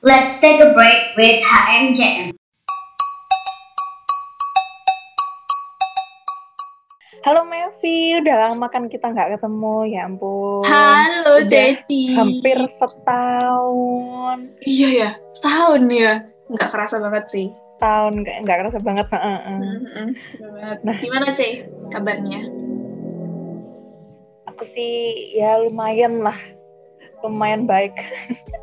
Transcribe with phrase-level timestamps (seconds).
[0.00, 2.32] Let's take a break with HMJM.
[7.20, 10.64] Halo Mevi, udah lama kan kita nggak ketemu, ya ampun.
[10.64, 12.16] Halo Udah Dedi.
[12.16, 16.24] Hampir setahun, Iya ya, setahun ya.
[16.48, 17.48] Nggak kerasa banget sih.
[17.76, 19.06] tahun nggak nggak kerasa banget.
[19.12, 19.58] heeh, heeh.
[19.60, 20.78] Mm-mm, bener banget.
[20.80, 20.96] Nah.
[20.96, 21.52] Gimana Teh
[21.92, 22.40] kabarnya?
[24.48, 24.96] Aku sih
[25.36, 26.40] ya lumayan lah,
[27.22, 27.92] lumayan baik.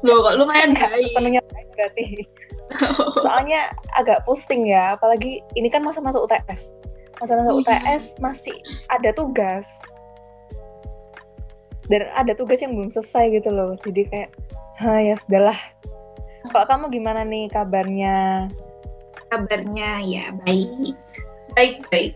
[0.01, 1.11] Loh kok lumayan baik.
[1.11, 2.05] Sepenuhnya baik berarti.
[3.23, 6.61] Soalnya agak pusing ya, apalagi ini kan masa-masa UTS.
[7.17, 7.57] Masa-masa Iya.
[7.57, 8.55] UTS masih
[8.89, 9.63] ada tugas.
[11.87, 13.79] Dan ada tugas yang belum selesai gitu loh.
[13.81, 14.29] Jadi kayak,
[14.77, 15.55] ha ya sudahlah.
[16.51, 18.47] Kalau kamu gimana nih kabarnya?
[19.27, 20.95] kabarnya ya baik.
[21.51, 22.11] Baik baik.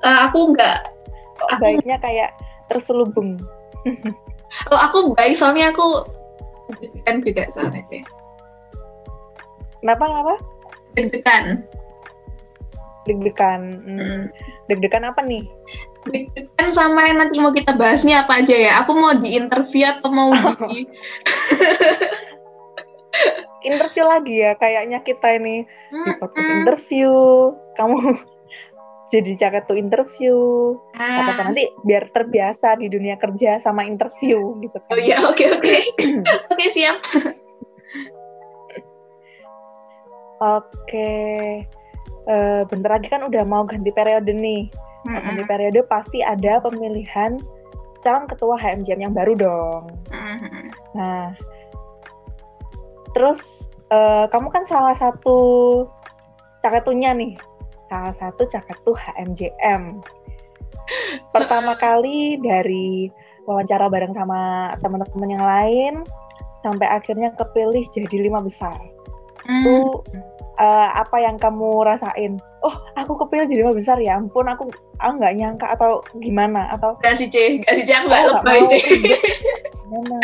[0.00, 0.88] Eh, aku nggak.
[1.36, 2.32] Kok Aku- baiknya kayak
[2.68, 3.36] terselubung?
[4.72, 6.06] Oh, aku baik soalnya aku
[6.80, 8.02] deg-degan juga soalnya Teh.
[9.84, 10.34] Kenapa kenapa?
[10.98, 11.44] Deg-degan.
[13.06, 13.62] Deg-degan.
[13.86, 13.98] Hmm.
[14.00, 14.22] Mm.
[14.66, 15.44] Deg-degan apa nih?
[16.10, 18.72] Deg-degan sama yang nanti mau kita bahasnya apa aja ya?
[18.82, 20.34] Aku mau di interview atau mau
[20.72, 20.88] di
[23.66, 26.62] Interview lagi ya, kayaknya kita ini Mm-mm.
[26.62, 27.10] interview.
[27.74, 27.98] Kamu
[29.06, 30.36] jadi jaket tuh interview.
[30.98, 31.30] Ah.
[31.30, 34.90] Apa nanti biar terbiasa di dunia kerja sama interview gitu kan.
[34.94, 35.76] Oh iya, oke oke.
[36.52, 36.98] Oke, siap.
[40.42, 41.12] Oke.
[42.26, 44.66] Eh, bentar lagi kan udah mau ganti periode nih.
[45.06, 47.38] Ganti periode pasti ada pemilihan
[48.02, 49.84] calon ketua HMJM yang baru dong.
[50.10, 50.74] Mm-mm.
[50.98, 51.34] Nah,
[53.14, 53.38] terus
[53.90, 55.38] eh, kamu kan salah satu
[56.62, 57.38] caketunya nih,
[57.88, 60.02] salah satu caketu HMJM.
[61.34, 63.10] Pertama kali dari
[63.46, 65.94] wawancara bareng sama teman-teman yang lain,
[66.66, 68.78] sampai akhirnya kepilih jadi lima besar.
[69.46, 69.62] Mm.
[69.62, 69.76] Itu
[70.58, 72.42] eh, apa yang kamu rasain?
[72.66, 76.98] Oh, aku kepilih jadi lima besar ya ampun, aku aku nggak nyangka atau gimana atau
[77.02, 77.62] Gak sih, C.
[77.62, 77.94] Gak sih, C.
[77.94, 78.60] Aku gak Oh, nggak lebay.
[78.66, 78.74] C.
[79.86, 80.18] gimana?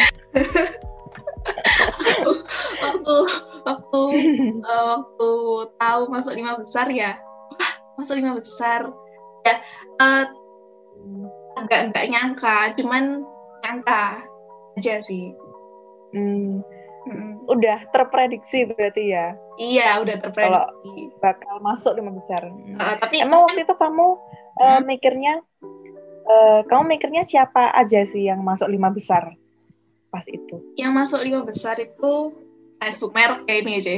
[2.82, 3.16] waktu,
[3.62, 4.02] waktu,
[4.66, 5.30] eh, waktu
[5.78, 7.14] tahu masuk lima besar ya.
[7.94, 8.88] Masuk lima besar.
[9.42, 9.54] Ya,
[9.98, 10.24] eh,
[11.56, 12.56] agak nggak nyangka.
[12.76, 13.24] Cuman
[13.60, 14.22] nyangka
[14.76, 15.32] aja sih.
[16.12, 16.60] Hmm.
[17.02, 17.42] Mm.
[17.50, 21.10] udah terprediksi berarti ya Iya, udah terprediksi.
[21.18, 22.46] bakal masuk lima besar.
[22.46, 24.22] Eh, tapi Emang waktu itu kamu
[24.54, 24.86] eh, Hmm?
[24.86, 25.42] mikirnya,
[26.22, 29.34] eh, kamu mikirnya siapa aja sih yang masuk lima besar
[30.08, 30.62] pas itu?
[30.78, 32.38] yang masuk lima besar itu
[32.78, 33.94] Facebook merek kayak ini aja.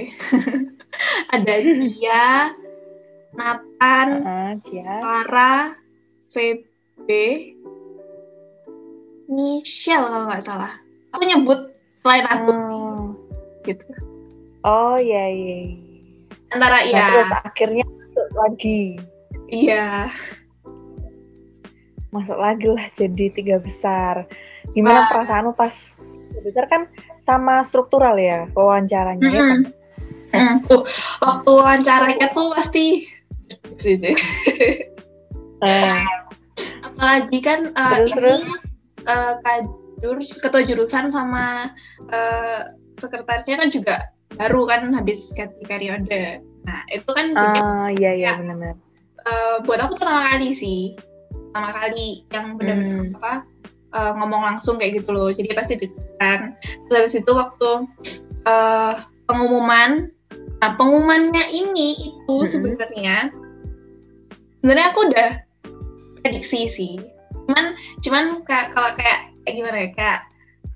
[1.37, 2.25] Ada dia,
[3.35, 4.95] Nathan, Ah, Cia.
[5.03, 5.55] Clara,
[6.31, 7.09] VB,
[9.27, 10.73] Michelle kalau nggak salah.
[11.15, 11.59] Aku nyebut
[12.03, 13.03] selain aku Oh.
[13.65, 13.85] gitu.
[14.63, 15.57] Oh iya iya.
[15.67, 15.79] iya.
[16.53, 18.81] Antara Nah, ya, terus akhirnya masuk lagi,
[19.51, 20.07] iya,
[22.09, 24.29] masuk lagi lah jadi tiga besar.
[24.71, 25.09] Gimana Wah.
[25.11, 25.75] perasaanmu pas
[26.41, 26.87] besar kan
[27.25, 29.61] sama struktural ya wawancaranya ya kan?
[30.35, 30.83] Mm, tuh,
[31.23, 33.07] waktu wawancaranya tuh pasti
[33.85, 34.17] sih.
[35.65, 36.01] Eh,
[36.85, 38.41] apalagi kan uh, Terus, ini terus?
[39.09, 41.73] uh, kajur ketua jurusan sama
[42.13, 42.61] uh,
[43.01, 43.97] sekretarisnya kan juga
[44.37, 46.45] baru kan habis ganti periode.
[46.69, 48.41] Nah itu kan ah iya iya Ya.
[48.41, 48.77] benar.
[49.25, 50.93] uh, buat aku pertama kali sih,
[51.33, 53.17] pertama kali yang benar-benar Hmm.
[53.17, 53.35] apa
[53.97, 55.33] uh, ngomong langsung kayak gitu loh.
[55.33, 56.53] Jadi pasti deg-degan.
[56.61, 57.71] Terus habis itu waktu
[58.45, 59.01] uh,
[59.33, 60.13] pengumuman,
[60.61, 62.53] nah pengumumannya ini itu Mm-mm.
[62.53, 63.33] sebenarnya
[64.65, 65.29] sebenarnya aku udah
[66.25, 66.97] prediksi sih.
[67.45, 70.21] Cuman cuman kayak kalau kayak gimana ya kayak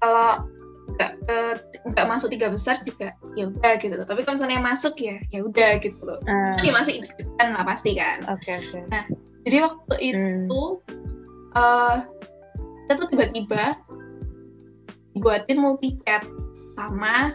[0.04, 0.44] kalau
[0.93, 1.54] nggak eh,
[1.88, 4.04] nggak masuk tiga besar juga ya udah gitu loh.
[4.04, 6.21] Tapi kalau misalnya masuk ya ya udah gitu loh.
[6.28, 8.19] Ah, Kan ya masih deg-degan lah pasti kan.
[8.28, 8.78] Oke oke.
[9.49, 10.44] Jadi waktu itu Hmm.
[10.44, 10.62] itu
[11.56, 11.97] eh
[12.84, 13.65] kita tuh tiba-tiba
[15.16, 16.28] dibuatin multicat
[16.76, 17.32] sama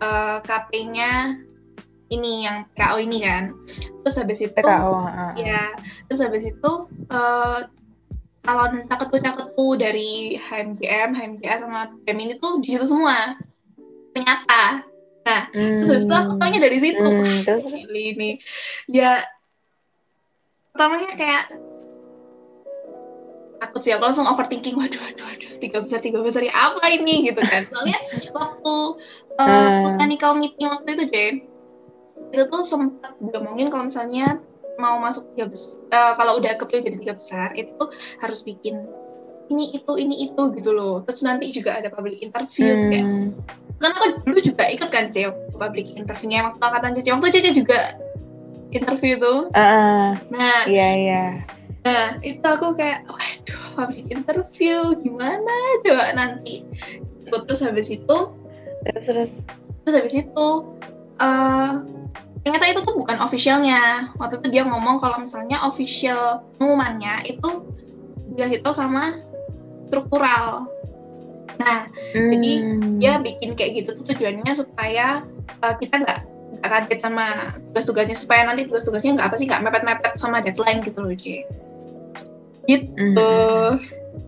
[0.00, 1.43] eh, KP-nya
[2.12, 3.52] ini yang KO ini kan
[4.04, 4.92] terus habis itu PKO.
[4.92, 5.32] ah, ah.
[5.36, 5.72] ya
[6.08, 6.72] terus habis itu
[7.08, 7.60] eh
[8.44, 13.32] calon caketu-caketu dari HMGM, HMGA sama BEM ini tuh di situ semua
[14.12, 14.84] ternyata
[15.24, 15.48] nah
[15.80, 18.36] terus habis itu aku taunya dari situ Hmm, ini
[18.92, 19.24] ya
[20.76, 21.44] pertamanya kayak
[23.64, 27.24] takut sih aku langsung overthinking waduh waduh waduh tiga besar tiga besar ya apa ini
[27.24, 27.96] gitu kan soalnya
[28.36, 28.74] waktu
[29.40, 29.82] uh, Hmm.
[29.88, 31.32] botanical meeting waktu itu deh
[32.34, 34.42] itu tuh sempat diomongin kalau misalnya
[34.76, 37.88] mau masuk tiga besar kalau udah kepilih jadi tiga besar itu tuh
[38.18, 38.82] harus bikin
[39.48, 43.30] ini itu ini itu gitu loh terus nanti juga ada public interview terus kayak Hmm.
[43.78, 47.94] kan aku dulu juga ikut kan Cece public interviewnya waktu angkatan Cece waktu Cece juga
[48.74, 51.24] interview tuh Ah, nah iya iya.
[51.84, 55.52] Nah, itu aku kayak, waduh, public interview, gimana
[55.84, 56.64] coba nanti.
[57.28, 58.18] Terus habis itu,
[58.88, 59.30] Terus terus.
[59.84, 60.48] terus habis itu,
[61.20, 61.72] eh
[62.44, 64.12] ternyata itu tuh bukan officialnya.
[64.20, 67.64] Waktu itu dia ngomong kalau misalnya official pengumumannya itu
[68.36, 69.24] dikasih tahu sama
[69.88, 70.68] struktural.
[71.56, 72.98] Nah, Jadi, Hmm.
[72.98, 75.22] dia bikin kayak gitu tuh tujuannya supaya
[75.64, 76.20] eh, kita nggak
[76.60, 77.26] nggak kaget sama
[77.72, 81.42] tugas-tugasnya, supaya nanti tugas-tugasnya nggak apa sih, nggak mepet-mepet sama deadline gitu loh, Ci.
[82.68, 82.92] Gitu.
[83.16, 83.78] Hmm.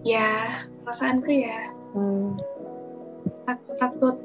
[0.06, 1.60] Ya perasaanku ya
[1.96, 2.38] Hmm.
[3.42, 4.16] takut-takut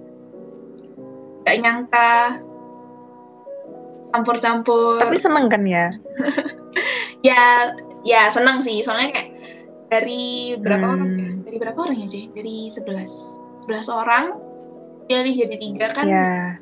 [1.41, 2.37] gak nyangka
[4.11, 5.87] campur-campur Tapi seneng kan ya?
[7.21, 7.71] ya
[8.01, 9.29] ya senang sih soalnya kayak
[9.87, 10.93] dari berapa Hmm.
[10.93, 11.29] orang ya?
[11.43, 12.25] dari berapa orang ya Jay?
[12.31, 14.25] dari 11 11 orang
[15.05, 16.55] jadi jadi tiga kan Ya.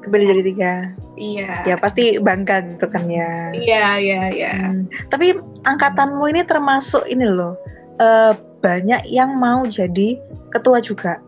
[0.00, 0.72] Kembali jadi tiga.
[1.14, 3.52] iya Ya pasti bangga gitu kan ya.
[3.52, 4.88] iya iya iya Hmm.
[5.08, 7.56] Tapi angkatanmu ini termasuk ini loh.
[7.96, 10.16] eh, banyak yang mau jadi
[10.50, 11.20] ketua juga.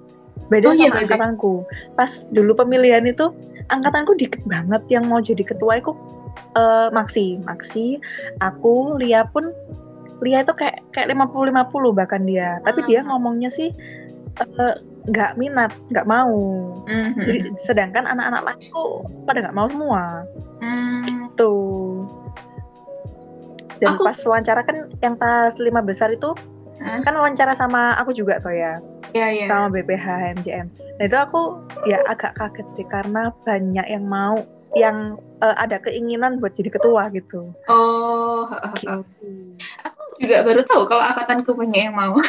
[0.52, 1.02] Beda Oh, iya, sama Dek.
[1.08, 1.52] angkatanku.
[1.96, 3.32] Pas dulu pemilihan itu
[3.66, 5.96] angkatanku dikit banget yang mau jadi ketua itu
[6.52, 7.96] eh, Maksi, Maksi,
[8.38, 9.48] aku, Lia pun
[10.20, 11.48] Lia itu kayak kayak 50-50
[11.90, 12.60] bahkan dia.
[12.60, 13.08] Tapi dia Hmm.
[13.10, 13.72] ngomongnya sih
[14.38, 16.36] eh, nggak minat, nggak mau.
[16.84, 17.16] Mhm.
[17.18, 18.90] Jadi sedangkan anak-anak lain tuh
[19.24, 20.28] pada nggak mau semua
[20.60, 22.06] Hmm, tuh
[23.76, 26.30] dan Aku- pas wawancara kan yang pas lima besar itu
[27.02, 28.78] kan wawancara sama aku juga tuh ya
[29.12, 29.46] iya iya.
[29.46, 30.06] sama BPH
[30.36, 31.40] MJM nah itu aku
[31.84, 34.36] ya agak kaget sih karena banyak yang mau
[34.72, 34.96] yang
[35.38, 37.52] eh, ada keinginan buat jadi ketua gitu.
[37.66, 39.04] Oh gitu.
[39.84, 42.16] Aku juga baru tahu kalau angkatanku banyak yang mau.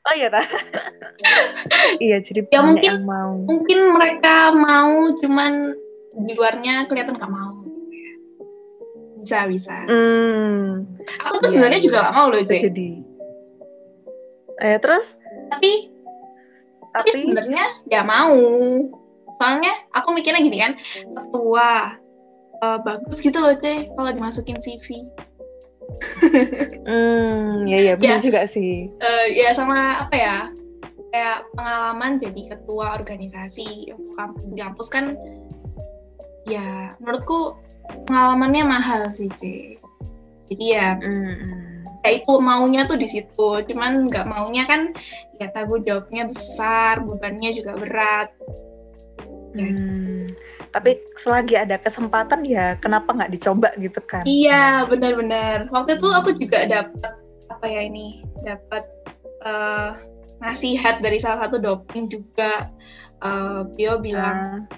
[0.00, 0.40] Oh iya ta?
[2.00, 3.36] Iya jadi Ya, mungkin- yang mau.
[3.44, 4.88] mungkin mereka mau
[5.20, 5.76] cuman
[6.16, 7.60] di luarnya kelihatan nggak mau.
[9.20, 9.84] Bisa bisa.
[9.84, 10.88] Hmm.
[11.20, 11.84] Aku tuh Iya, sebenarnya iya.
[11.84, 12.60] juga nggak mau loh Jay.
[12.64, 12.90] jadi.
[14.58, 15.04] Eh terus
[15.50, 15.90] tapi
[16.94, 18.34] tapi tapi sebenarnya ya mau
[19.38, 20.72] soalnya aku mikirnya gini kan
[21.14, 21.94] ketua
[22.58, 25.06] eh, bagus gitu loh ceh kalau dimasukin CV
[26.86, 28.24] hmm ya ya benar Ya.
[28.24, 30.36] juga sih Eh, ya sama apa ya
[31.08, 33.92] kayak pengalaman jadi ketua organisasi
[34.52, 35.16] di kampus kan
[36.44, 37.56] ya menurutku
[38.06, 39.76] pengalamannya mahal sih ceh
[40.52, 41.67] jadi ya Hmm, hmm.
[42.06, 43.48] Ya itu maunya tuh di situ.
[43.68, 44.94] Cuman nggak maunya kan
[45.38, 48.28] ya tanggung jawabnya besar bebannya juga berat.
[49.56, 49.68] Ya.
[49.72, 50.36] Hmm,
[50.70, 54.22] tapi selagi ada kesempatan ya kenapa nggak dicoba gitu kan?
[54.28, 55.66] iya benar-benar.
[55.72, 57.14] Waktu itu aku juga dapat
[57.48, 58.84] apa ya ini dapat
[59.46, 59.90] eh,
[60.38, 62.70] nasihat dari salah satu doping juga.
[63.74, 64.70] Beliau bilang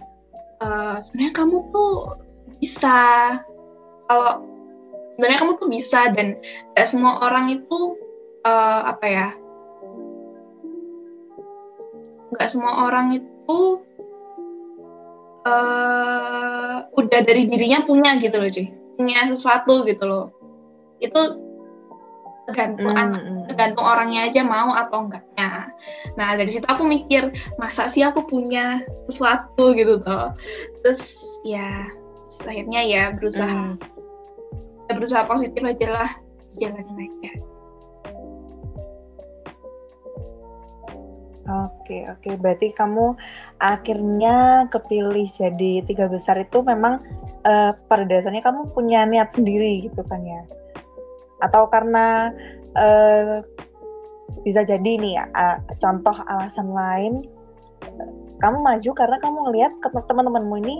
[0.60, 1.92] Ah, eh, sebenarnya kamu tuh
[2.60, 3.00] bisa
[4.08, 4.44] kalau
[5.16, 6.38] sebenarnya kamu tuh bisa dan
[6.74, 7.78] gak semua orang itu
[8.46, 9.28] eh, apa ya
[12.30, 13.58] nggak semua orang itu
[15.40, 18.66] eh udah dari dirinya punya gitu loh cuy
[19.00, 20.26] punya sesuatu gitu loh
[21.00, 21.20] itu
[22.50, 23.42] tergantung hmm, anak hmm.
[23.46, 25.70] tergantung orangnya aja mau atau enggaknya.
[26.18, 27.30] Nah dari situ aku mikir
[27.62, 30.34] masa sih aku punya sesuatu gitu tuh.
[30.82, 31.06] Terus
[31.46, 31.86] ya
[32.26, 33.78] terus akhirnya ya berusaha Hmm.
[34.96, 36.10] Berusaha positif aja lah
[36.58, 37.32] jalanin aja.
[41.50, 43.18] Oke oke, berarti kamu
[43.58, 47.02] akhirnya kepilih jadi tiga besar itu memang
[47.42, 50.46] eh, pada dasarnya kamu punya niat sendiri gitu kan ya?
[51.42, 52.30] Atau karena
[52.78, 53.42] eh,
[54.46, 57.26] bisa jadi nih ya, eh, contoh alasan lain,
[57.82, 60.76] eh, kamu maju karena kamu ngelihat teman-temanmu ini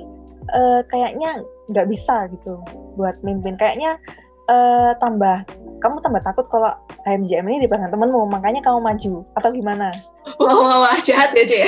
[0.49, 2.61] eh, kayaknya nggak bisa gitu
[2.97, 4.01] buat mimpin, kayaknya
[4.49, 5.45] eh, tambah
[5.81, 6.77] kamu tambah takut kalau
[7.09, 9.89] HMJM ini dipegang temenmu, makanya kamu maju atau gimana?
[10.41, 11.65] Wah wah wah jahat ya cuy.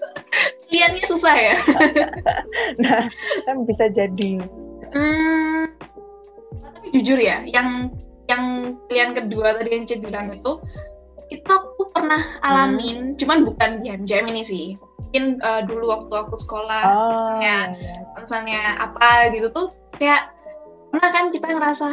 [0.70, 1.56] Pilihannya susah ya.
[2.82, 3.10] Nah,
[3.44, 4.40] kan bisa jadi.
[4.94, 5.68] Hmm,
[6.62, 7.92] tapi jujur ya, yang
[8.30, 10.62] yang pilihan kedua tadi yang Cie bilang itu,
[11.28, 14.66] itu aku pernah alamin, cuman bukan di MJM ini sih.
[15.12, 17.94] Mungkin eh, dulu waktu aku sekolah, Oh, misalnya, iya, iya.
[18.16, 19.68] misalnya apa gitu tuh,
[20.00, 20.32] kayak
[20.88, 21.88] pernah kan kita ngerasa,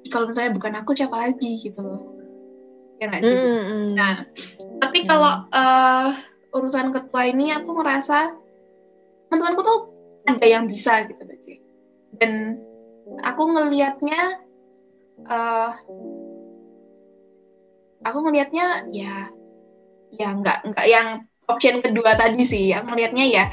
[0.00, 2.00] "Ih, kalau misalnya bukan aku siapa lagi gitu loh.
[2.96, 3.36] Ya nggak sih?
[3.44, 3.88] Hmm, hmm.
[3.92, 4.14] Nah,
[4.80, 5.08] tapi Hmm.
[5.12, 6.08] kalau eh,
[6.56, 8.18] urusan ketua ini aku ngerasa
[9.28, 9.78] teman-temanku tuh
[10.32, 11.36] ada yang bisa gitu loh.
[12.16, 12.56] Dan
[13.20, 14.20] aku ngelihatnya
[15.28, 15.70] eh
[18.00, 19.28] aku ngelihatnya ya
[20.16, 21.08] ya nggak nggak yang
[21.46, 23.44] option kedua tadi sih aku melihatnya ya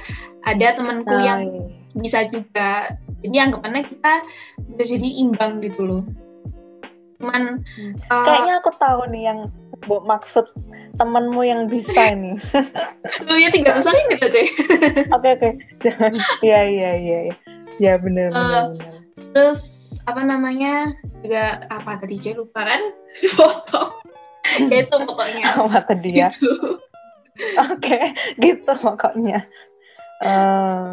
[0.43, 1.63] ada temanku Nah, yang iya.
[1.93, 4.13] bisa juga jadi anggapannya kita
[4.69, 6.03] bisa jadi imbang gitu loh
[7.17, 7.93] cuman Hmm.
[7.99, 9.39] eh, Kayaknya aku tahu nih yang
[9.83, 10.47] bu, maksud
[10.95, 12.39] temenmu yang bisa ini.
[13.21, 14.39] lu ya tiga besar ini aja
[15.15, 15.49] Oke oke.
[16.39, 17.19] Iya iya iya.
[17.27, 17.35] iya.
[17.75, 18.93] Ya benar benar Eh, benar.
[19.31, 19.63] terus
[20.03, 22.81] apa namanya juga apa tadi saya lupa kan
[23.35, 23.99] foto
[24.65, 26.31] ya itu pokoknya Mata dia.
[26.31, 26.79] gitu
[27.71, 29.47] Oke, gitu pokoknya.
[30.19, 30.91] Eh,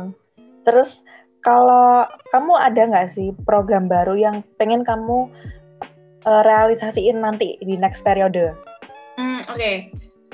[0.63, 1.03] terus
[1.43, 5.31] kalau kamu ada nggak sih program baru yang pengen kamu
[6.27, 8.55] eh, realisasiin nanti di next periode?
[9.19, 9.73] Hmm, oke.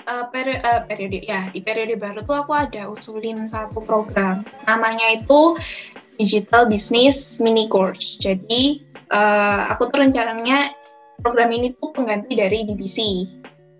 [0.02, 5.14] Eh, peri- eh, periode ya di periode baru tuh aku ada usulin satu program namanya
[5.14, 5.54] itu
[6.18, 8.18] Digital Business Mini Course.
[8.20, 10.74] Jadi eh, aku tuh rencananya
[11.22, 12.98] program ini tuh pengganti dari BBC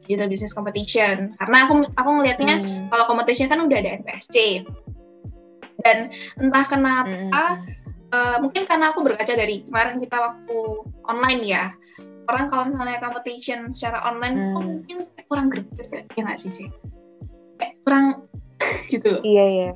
[0.03, 2.87] Digital Business Competition karena aku aku ngelihatnya Hmm.
[2.89, 4.67] kalau competition kan udah ada NPSC
[5.81, 7.81] dan entah kenapa Hmm,
[8.13, 10.59] Eh, mungkin karena aku berkaca dari kemarin kita waktu
[11.03, 11.73] online ya
[12.29, 14.53] orang kalau misalnya competition secara online Hmm.
[14.53, 16.69] tuh mungkin kurang greget ya ya nggak sih
[17.57, 18.29] kayak kurang
[18.93, 19.71] gitu loh Iya iya.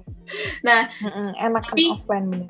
[0.60, 2.48] Nah, Hmm, enak kan tapi- offline bener.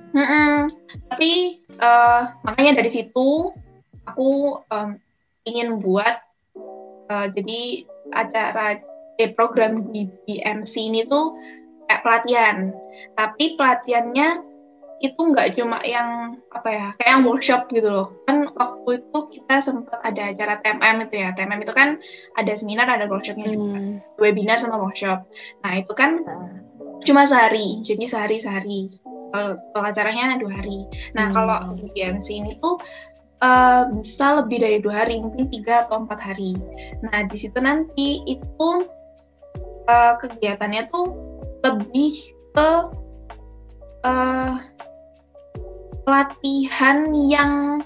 [1.06, 1.30] Tapi
[1.70, 3.54] eh, makanya dari situ
[4.02, 4.28] aku
[4.66, 4.98] em,
[5.44, 6.18] ingin buat
[7.10, 7.60] eh, jadi
[8.14, 8.78] acara
[9.16, 11.34] eh, program di BMC ini tuh
[11.86, 12.56] kayak pelatihan.
[13.16, 14.28] Tapi pelatihannya
[14.96, 18.16] itu nggak cuma yang apa ya kayak yang workshop gitu loh.
[18.24, 21.28] Kan waktu itu kita sempat ada acara TMM itu ya.
[21.36, 21.88] TMM itu kan
[22.36, 23.76] ada seminar ada workshopnya juga.
[23.76, 24.00] Hmm.
[24.16, 25.28] webinar sama workshop.
[25.64, 26.48] Nah itu kan Nah,
[27.04, 27.84] cuma sehari.
[27.84, 28.88] Jadi sehari sehari
[29.36, 30.88] kalau kalau acaranya dua hari.
[31.12, 31.36] Nah Hmm.
[31.36, 32.80] kalau di BMC ini tuh
[33.42, 36.56] eh, bisa lebih dari dua hari mungkin tiga atau empat hari.
[37.04, 38.70] Nah di situ nanti itu
[39.88, 41.06] eh, kegiatannya tuh
[41.64, 42.14] lebih
[42.56, 42.70] ke
[44.06, 44.54] eh,
[46.06, 47.82] pelatihan yang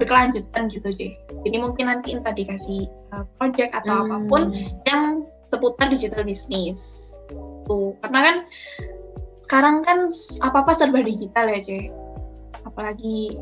[0.00, 1.12] berkelanjutan gitu deh
[1.44, 4.04] jadi mungkin nanti entah dikasih eh, project atau hmm.
[4.04, 4.42] apa pun
[4.88, 7.12] yang seputar digital business.
[7.66, 8.36] Tuh karena kan
[9.46, 9.98] sekarang kan
[10.46, 11.90] apa apa serba digital ya cuy
[12.62, 13.34] apalagi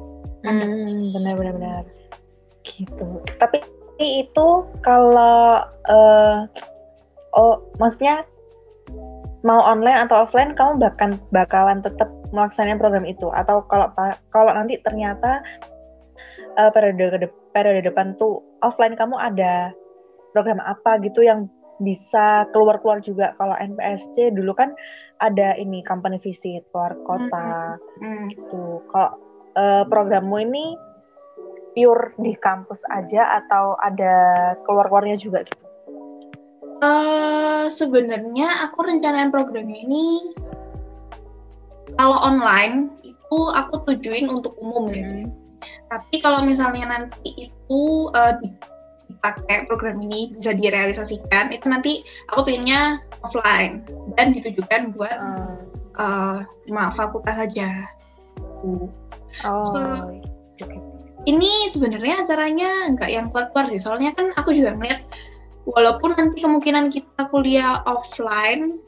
[0.46, 1.82] Hmm, benar benar benar.
[2.62, 3.08] Gitu.
[3.38, 3.58] Tapi
[3.98, 4.48] itu
[4.86, 6.46] kalau eh
[7.34, 8.22] oh maksudnya
[9.46, 13.90] mau online atau offline kamu bahkan bakalan tetap melaksanakan program itu atau kalau
[14.34, 15.42] kalau nanti ternyata
[16.58, 19.70] eh, periode periode depan tuh offline kamu ada
[20.34, 21.46] program apa gitu yang
[21.78, 24.74] bisa keluar-keluar juga kalau NPSC dulu kan
[25.22, 28.82] ada ini company visit keluar kota hmm, gitu.
[28.90, 29.27] Kalau
[29.58, 30.78] eh, programmu ini
[31.74, 34.14] pure di kampus aja atau ada
[34.66, 35.66] keluar-keluarnya juga gitu?
[36.78, 40.30] eh sebenarnya aku rencanain programnya ini
[41.98, 45.26] kalau online itu aku tujuin untuk umum ya cuy.
[45.90, 47.82] tapi kalau misalnya nanti itu
[48.38, 48.54] di-
[49.10, 53.82] dipakai program ini bisa direalisasikan itu nanti aku pengennya offline
[54.14, 55.18] dan ditujukan buat
[55.98, 56.38] eh,
[56.70, 57.90] cuma fakultas saja
[58.62, 58.86] Tuh.
[59.46, 60.22] Oh, Se-
[60.58, 60.76] gitu.
[61.26, 65.02] ini sebenarnya acaranya nggak yang keluar-keluar sih soalnya kan aku juga ngeliat
[65.68, 68.80] walaupun nanti kemungkinan kita kuliah offline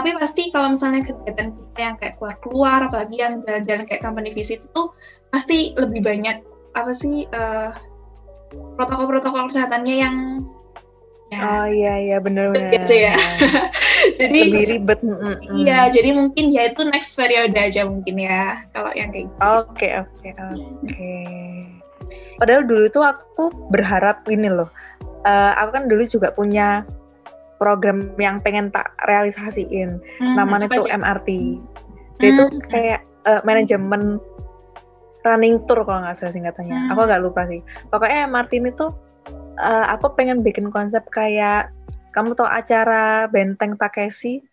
[0.00, 4.64] tapi pasti kalau misalnya kegiatan kita yang kayak keluar-keluar apalagi yang jalan-jalan kayak company visit
[4.64, 4.82] itu
[5.28, 6.40] pasti lebih banyak
[6.72, 7.70] apa sih eh,
[8.80, 10.16] protokol-protokol kesehatannya yang
[11.32, 12.76] ya Oh iya iya benar-benar.
[12.76, 13.16] Gitu ya.
[14.18, 14.98] jadi Lebih ribet.
[15.00, 19.26] mm, mm, iya jadi mungkin ya itu next periode aja mungkin ya kalau yang kayak
[19.26, 19.38] gitu.
[19.40, 21.14] Oke oke oke.
[22.36, 24.68] Padahal dulu tuh aku berharap ini loh.
[25.22, 26.82] eh, aku kan dulu juga punya
[27.56, 30.02] program yang pengen tak realisasiin.
[30.18, 30.98] Hmm, namanya tuh aja?
[30.98, 31.28] MRT.
[32.18, 32.58] Dia itu Hmm.
[32.66, 34.18] kayak eh, manajemen
[35.22, 36.74] running tour kalau nggak salah singkatannya.
[36.74, 36.90] Hmm.
[36.90, 37.62] Aku nggak lupa sih.
[37.86, 38.90] Pokoknya MRT ini tuh
[39.54, 41.70] eh, aku pengen bikin konsep kayak
[42.12, 44.44] kamu tahu acara Benteng Takeshi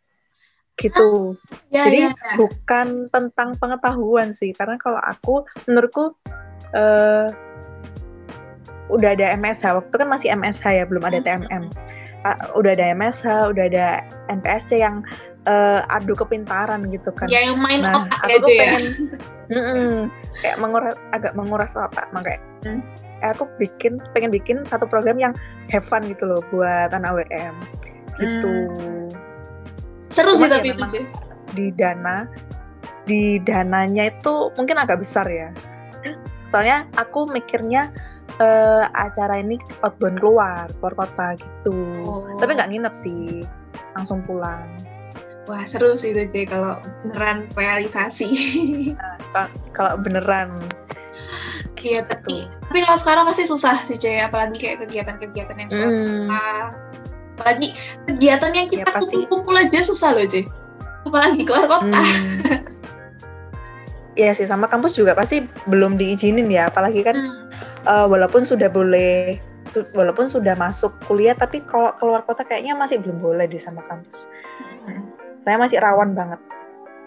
[0.80, 1.36] gitu.
[1.68, 2.34] Ya, Jadi ya, ya.
[2.40, 6.16] bukan tentang pengetahuan sih, karena kalau aku menurutku
[6.72, 7.28] eh
[8.90, 11.70] udah ada MSH waktu kan masih MSH ya, belum ada TMM.
[12.26, 15.06] Ah, udah ada MSH, udah ada NPSC yang
[15.46, 17.28] eh, adu kepintaran gitu kan.
[17.28, 18.84] ya yang main Nah, otak aku gitu tuh ya pengen
[19.50, 19.94] mm-mm,
[20.38, 22.84] kayak menguras agak menguras otak makanya Hmm.
[23.20, 25.32] eh, aku bikin pengen bikin satu program yang
[25.68, 27.56] have fun gitu loh buat anak WM
[28.18, 28.52] gitu
[30.10, 30.86] seru Cuman sih ya tapi itu
[31.50, 32.28] di dana
[33.06, 35.50] di dananya itu mungkin agak besar ya
[36.50, 37.88] soalnya aku mikirnya
[38.38, 42.28] eh, acara ini outbound keluar keluar kota gitu Oh.
[42.38, 43.44] tapi nggak nginep sih
[43.96, 44.68] langsung pulang.
[45.50, 48.30] Wah seru sih itu J kalau beneran realisasi.
[49.34, 50.62] Ka- Kalau beneran
[51.76, 56.28] Iya tapi tapi kalau sekarang pasti susah sih J apalagi kayak kegiatan-kegiatan yang Hmm.
[57.34, 57.72] apalagi
[58.04, 60.44] kegiatan yang kita Ya, kumpul-kumpul aja susah loh J.
[61.02, 61.88] Apalagi keluar kota.
[61.90, 62.68] Hmm.
[64.14, 67.48] Iya sih sama kampus juga pasti belum diizinin ya apalagi kan Hmm.
[67.88, 69.40] eh, walaupun sudah boleh
[69.72, 73.80] su- walaupun sudah masuk kuliah tapi kalau keluar kota kayaknya masih belum boleh di sama
[73.88, 74.28] kampus.
[75.50, 76.38] Saya masih rawan banget.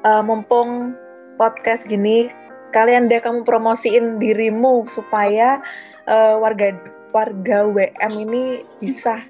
[0.02, 0.98] Eh, mumpung
[1.38, 2.26] podcast gini
[2.74, 5.62] kalian deh kamu promosiin dirimu supaya
[6.10, 6.74] eh, warga
[7.14, 9.22] warga WM ini bisa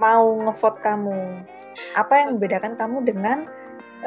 [0.00, 1.44] mau ngevote kamu.
[1.92, 3.44] Apa yang membedakan kamu dengan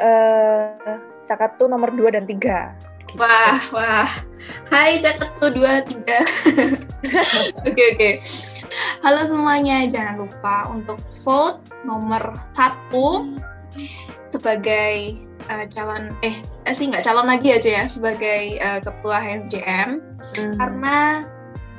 [0.02, 0.98] eh
[1.30, 3.14] Cakatu nomor 2 dan 3?
[3.14, 4.10] Wah, wah.
[4.74, 6.02] Hai Caketu 23.
[7.70, 8.10] Oke, oke.
[9.06, 13.22] Halo semuanya, jangan lupa untuk vote nomor satu
[14.32, 15.16] sebagai
[15.50, 16.36] eh, calon, eh
[16.66, 20.00] eh, sih nggak calon lagi aja ya, sebagai eh, ketua HMJM.
[20.56, 21.26] Karena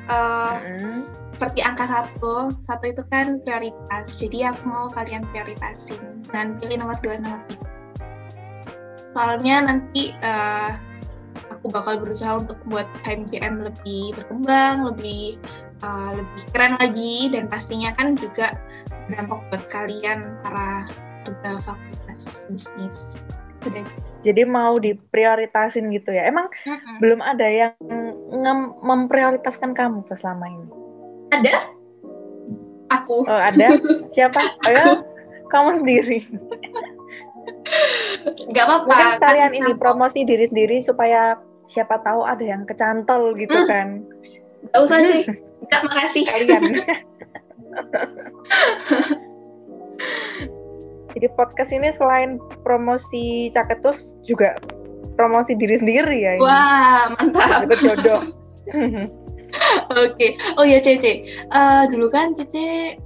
[0.08, 1.08] eh, Mm.
[1.34, 4.06] seperti angka satu, satu itu kan prioritas.
[4.06, 7.66] Jadi aku mau kalian prioritasin dan pilih nomor dua, nomor tiga.
[9.14, 10.70] Soalnya nanti eh,
[11.50, 15.40] aku bakal berusaha untuk membuat HMJM lebih berkembang, lebih
[15.82, 18.54] eh, lebih keren lagi, dan pastinya kan juga
[19.08, 20.88] berdampak buat kalian para
[21.24, 23.16] juga fakultas bisnis.
[23.64, 23.84] Udah.
[24.24, 26.28] Jadi mau diprioritasin gitu ya.
[26.28, 27.00] Emang Mm-mm.
[27.00, 27.72] belum ada yang
[28.84, 30.68] memprioritaskan kamu selama ini.
[31.32, 31.52] Ada?
[33.00, 33.24] Aku.
[33.24, 33.68] Oh, ada?
[34.12, 34.40] Siapa?
[34.68, 35.00] Ayo,
[35.48, 36.28] kamu sendiri.
[38.52, 38.84] Nggak apa-apa.
[38.84, 41.36] Mungkin kan kalian ini promosi diri sendiri supaya
[41.72, 43.68] siapa tahu ada yang kecantol gitu Hmm.
[43.68, 43.88] kan.
[44.70, 45.22] Nggak usah sih.
[45.64, 46.24] Nggak, makasih.
[46.28, 46.62] Kalian.
[51.14, 54.58] Jadi podcast ini selain promosi Caketus juga
[55.14, 56.42] promosi diri sendiri ya ini.
[56.42, 57.70] Wah, mantap.
[57.70, 58.22] Dapet jodoh.
[60.04, 60.36] Oke.
[60.58, 61.24] Oh ya, Cece.
[61.26, 62.98] Eh, dulu kan Cece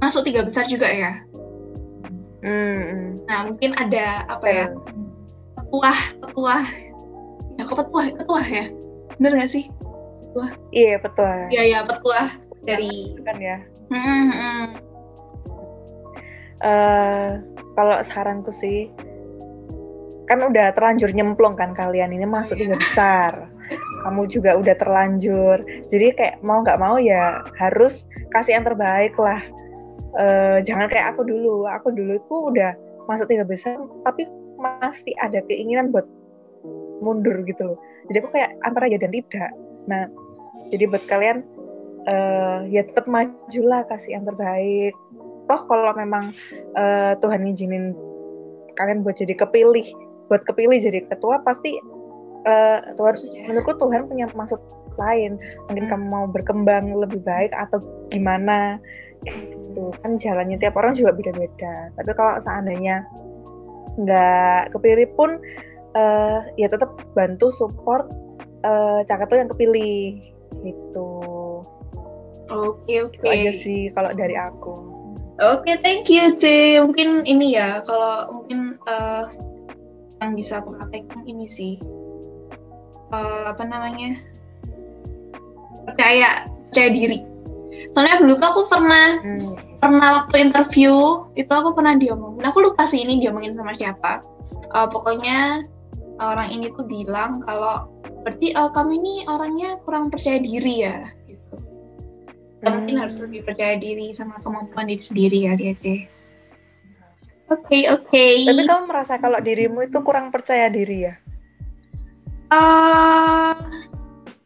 [0.00, 1.12] masuk tiga besar juga ya.
[2.44, 3.24] Hmm.
[3.26, 4.66] Nah, mungkin ada apa ya?
[5.56, 6.64] Petuah, petuah.
[7.56, 8.06] Ya, kok petuah?
[8.14, 8.64] Petuah ya?
[9.18, 9.64] Bener nggak sih?
[10.76, 11.48] Iya betul.
[11.48, 12.28] Iya, ya, petuah
[12.68, 13.16] dari.
[13.24, 13.56] kan ya.
[13.88, 14.85] Hmm, hmm.
[16.66, 17.38] Eh
[17.78, 18.90] kalau saranku sih
[20.26, 23.32] kan udah terlanjur nyemplung kan kalian ini masuk tiga besar.
[24.02, 25.62] Kamu juga udah terlanjur.
[25.90, 29.38] Jadi kayak mau nggak mau ya harus kasih yang terbaik lah.
[30.18, 31.70] Eh, jangan kayak aku dulu.
[31.70, 32.74] Aku dulu itu udah
[33.06, 34.26] masuk tiga besar tapi
[34.58, 36.06] masih ada keinginan buat
[37.02, 37.78] mundur gitu loh.
[38.10, 39.50] Jadi aku kayak antara ya dan tidak.
[39.86, 40.10] Nah
[40.74, 41.46] jadi buat kalian
[42.10, 44.94] eh, ya tetap majulah kasih yang terbaik
[45.46, 46.34] toh kalau memang
[46.74, 47.94] eh, Tuhan ngizinin
[48.76, 49.86] kalian buat jadi kepilih
[50.28, 51.78] buat kepilih jadi ketua pasti
[52.44, 53.42] eh, Tuhan Maksudnya?
[53.48, 54.60] menurutku Tuhan punya maksud
[54.96, 55.36] lain
[55.68, 55.92] mungkin Hmm.
[55.92, 57.78] kamu mau berkembang lebih baik atau
[58.08, 58.80] gimana
[59.28, 63.04] gitu kan jalannya tiap orang juga beda-beda tapi kalau seandainya
[63.96, 65.36] nggak kepilih pun
[65.92, 68.08] eh, ya tetap bantu support
[68.64, 70.16] eh Cakato yang kepilih
[70.64, 71.10] gitu
[72.46, 73.18] Oke, oke.
[73.20, 74.95] itu aja sih kalau dari aku
[75.36, 76.76] Oke, thank you, C.
[76.80, 79.24] Mungkin ini ya, kalau mungkin eh,
[80.24, 81.76] yang bisa aku praktekkan ini sih.
[83.12, 84.16] Eh, apa namanya?
[85.84, 87.18] Percaya, percaya diri.
[87.92, 89.52] Soalnya dulu tuh aku pernah Hmm.
[89.76, 94.88] pernah waktu interview itu aku pernah diomongin aku lupa sih ini diomongin sama siapa Eh,
[94.88, 95.66] pokoknya
[96.22, 97.90] orang ini tuh bilang kalau
[98.24, 100.96] berarti eh, kamu ini orangnya kurang percaya diri ya
[102.56, 103.02] Kita mungkin Hmm.
[103.04, 106.00] harus lebih percaya diri sama kemampuan diri sendiri ya deh
[107.46, 111.14] oke oke Tapi kamu merasa kalau dirimu itu kurang percaya diri ya?
[112.46, 113.54] Eh,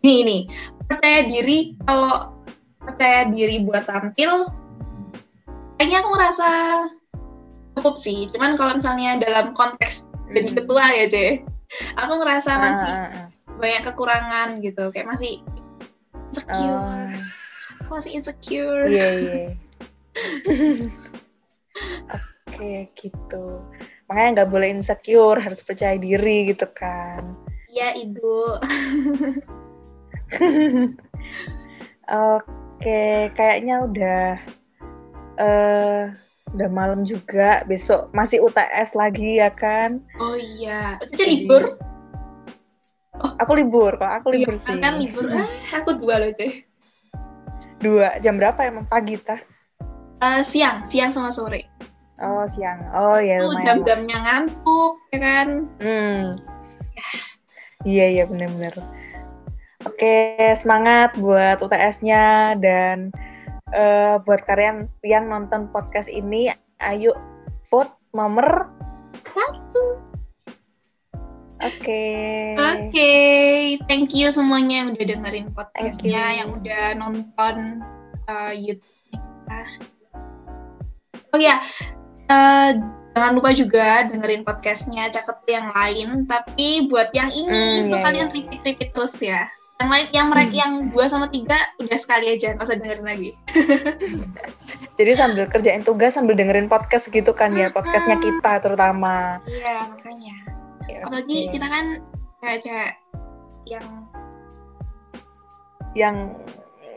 [0.02, 0.38] ini ini
[0.84, 2.34] percaya diri kalau
[2.80, 4.48] percaya diri buat tampil
[5.76, 6.48] kayaknya aku ngerasa
[7.76, 10.56] cukup sih cuman kalau misalnya dalam konteks jadi Hmm.
[10.60, 11.32] ketua ya deh
[11.94, 13.26] aku ngerasa masih Ah, ah, ah.
[13.60, 15.40] banyak kekurangan gitu kayak masih
[16.32, 17.39] insecure Oh,
[17.90, 19.50] aku masih insecure iya iya.
[22.46, 23.44] Oke gitu.
[24.06, 27.34] Makanya nggak boleh insecure, harus percaya diri gitu kan.
[27.66, 28.54] iya ibu
[32.30, 33.02] Oke,
[33.34, 34.22] kayaknya udah
[35.42, 36.02] eh
[36.54, 37.66] udah malam juga.
[37.66, 39.98] Besok masih UTS lagi ya kan?
[40.22, 41.74] oh iya itu Jadi- libur
[43.20, 44.78] Aku libur, kalau aku iya libur kan, sih.
[44.78, 46.69] kan libur ah aku dua loh deh
[47.80, 49.40] Dua jam berapa emang pagi tah?
[50.20, 51.64] Eh, siang siang sama sore
[52.20, 52.84] Oh siang.
[52.92, 53.64] Oh ya lumayan.
[53.64, 55.48] jam-jamnya ngantuk, ya kan?
[55.80, 56.36] Hmm.
[57.88, 58.76] Iya iya benar-benar.
[59.88, 63.08] Oke semangat buat UTS-nya dan
[63.72, 66.52] eh, buat kalian yang nonton podcast ini,
[66.84, 67.16] ayo
[67.72, 68.68] vote nomor.
[71.60, 72.04] Oke.
[72.56, 73.12] Oke,
[73.84, 77.84] thank you semuanya yang udah dengerin podcastnya, yang udah nonton
[78.32, 79.60] uh, YouTube kita.
[81.30, 81.60] Oh ya,
[82.32, 82.70] eh,
[83.12, 86.08] jangan lupa juga dengerin podcastnya Caket yang lain.
[86.24, 88.34] Tapi buat yang ini itu iya, kalian iya.
[88.40, 89.44] repeat-repeat terus ya.
[89.84, 90.60] Yang lain, yang mereka Hmm.
[90.64, 93.30] yang dua sama tiga udah sekali aja, nggak usah dengerin lagi.
[95.00, 99.44] Jadi sambil kerjain tugas sambil dengerin podcast gitu kan ya, podcastnya kita terutama.
[99.44, 100.59] Iya makanya.
[101.00, 101.52] Ya, Apalagi oke.
[101.56, 101.84] kita kan
[102.44, 102.92] cewek-cewek
[103.64, 103.86] yang
[105.96, 106.16] yang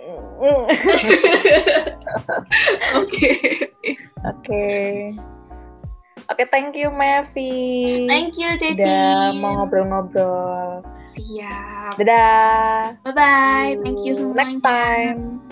[3.00, 3.32] oke.
[4.28, 4.68] Oke.
[6.32, 8.08] Oke, thank you Mevi.
[8.08, 8.80] Thank you, Teti.
[8.80, 10.84] Udah mau ngobrol-ngobrol.
[11.08, 11.96] Siap.
[12.00, 12.96] Dadah.
[13.04, 13.72] Bye bye.
[13.84, 14.44] Thank you semuanya.
[14.44, 15.44] Next time.